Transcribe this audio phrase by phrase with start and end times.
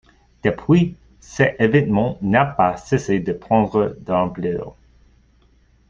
[0.43, 4.75] Depuis, cet événement n'a pas cessé de prendre de l'ampleur.